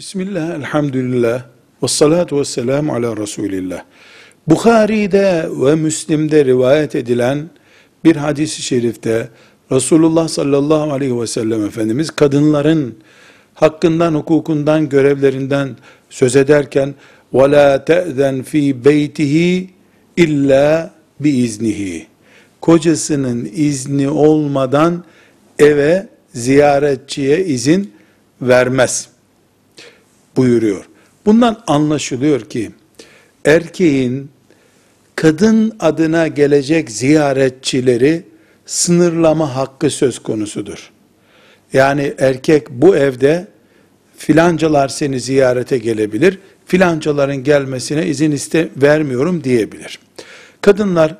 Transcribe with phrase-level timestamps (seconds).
[0.00, 1.42] Bismillah, elhamdülillah,
[1.82, 3.84] ve salatu ve selamu ala Resulillah.
[4.46, 7.50] Bukhari'de ve Müslim'de rivayet edilen
[8.04, 9.28] bir hadis-i şerifte
[9.72, 12.94] Resulullah sallallahu aleyhi ve sellem Efendimiz kadınların
[13.54, 15.76] hakkından, hukukundan, görevlerinden
[16.10, 16.94] söz ederken
[17.32, 19.66] وَلَا تَأْذَنْ ف۪ي بَيْتِهِ
[20.16, 22.06] illa biiznihi.
[22.60, 25.04] Kocasının izni olmadan
[25.58, 27.92] eve ziyaretçiye izin
[28.42, 29.09] vermez
[30.37, 30.85] Buyuruyor.
[31.25, 32.71] Bundan anlaşılıyor ki
[33.45, 34.29] erkeğin
[35.15, 38.23] kadın adına gelecek ziyaretçileri
[38.65, 40.91] sınırlama hakkı söz konusudur.
[41.73, 43.47] Yani erkek bu evde
[44.17, 49.99] filancalar seni ziyarete gelebilir, filancaların gelmesine izin iste vermiyorum diyebilir.
[50.61, 51.17] Kadınlar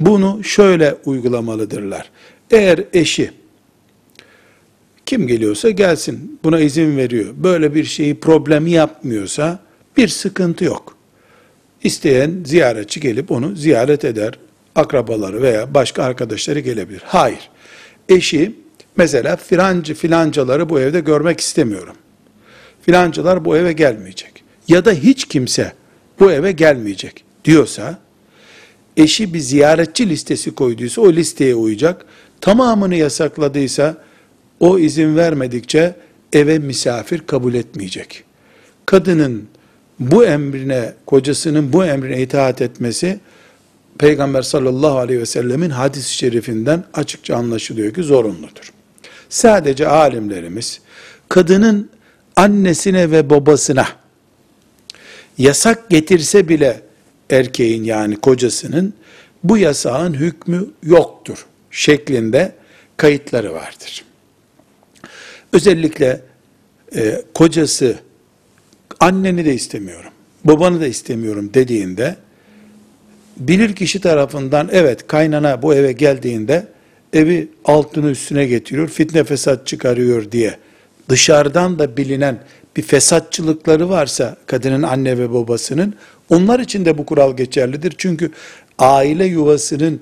[0.00, 2.10] bunu şöyle uygulamalıdırlar.
[2.50, 3.30] Eğer eşi
[5.06, 7.34] kim geliyorsa gelsin buna izin veriyor.
[7.36, 9.58] Böyle bir şeyi problemi yapmıyorsa
[9.96, 10.96] bir sıkıntı yok.
[11.82, 14.38] İsteyen ziyaretçi gelip onu ziyaret eder.
[14.74, 17.02] Akrabaları veya başka arkadaşları gelebilir.
[17.04, 17.50] Hayır.
[18.08, 18.54] Eşi
[18.96, 21.96] mesela filancı filancaları bu evde görmek istemiyorum.
[22.82, 24.44] Filancalar bu eve gelmeyecek.
[24.68, 25.72] Ya da hiç kimse
[26.20, 27.98] bu eve gelmeyecek diyorsa
[28.96, 32.06] eşi bir ziyaretçi listesi koyduysa o listeye uyacak.
[32.40, 33.96] Tamamını yasakladıysa
[34.60, 35.94] o izin vermedikçe
[36.32, 38.24] eve misafir kabul etmeyecek.
[38.86, 39.48] Kadının
[39.98, 43.20] bu emrine, kocasının bu emrine itaat etmesi,
[43.98, 48.72] Peygamber sallallahu aleyhi ve sellemin hadis-i şerifinden açıkça anlaşılıyor ki zorunludur.
[49.28, 50.80] Sadece alimlerimiz,
[51.28, 51.90] kadının
[52.36, 53.86] annesine ve babasına
[55.38, 56.82] yasak getirse bile
[57.30, 58.94] erkeğin yani kocasının
[59.44, 62.52] bu yasağın hükmü yoktur şeklinde
[62.96, 64.04] kayıtları vardır.
[65.54, 66.20] Özellikle
[66.96, 67.96] e, kocası
[69.00, 70.10] anneni de istemiyorum,
[70.44, 72.16] babanı da istemiyorum dediğinde
[73.36, 76.66] bilir kişi tarafından evet kaynana bu eve geldiğinde
[77.12, 80.56] evi altını üstüne getiriyor, fitne fesat çıkarıyor diye
[81.08, 82.38] dışarıdan da bilinen
[82.76, 85.94] bir fesatçılıkları varsa kadının anne ve babasının
[86.30, 87.94] onlar için de bu kural geçerlidir.
[87.98, 88.30] Çünkü
[88.78, 90.00] aile yuvasının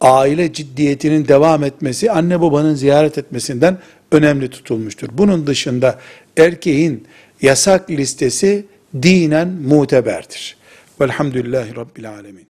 [0.00, 3.78] aile ciddiyetinin devam etmesi anne babanın ziyaret etmesinden
[4.14, 5.08] önemli tutulmuştur.
[5.12, 6.00] Bunun dışında
[6.36, 7.06] erkeğin
[7.42, 8.64] yasak listesi
[9.02, 10.56] dinen muteberdir.
[11.00, 12.53] Velhamdülillahi Rabbil Alemin.